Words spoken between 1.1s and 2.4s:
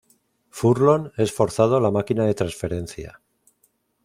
es forzado a la máquina de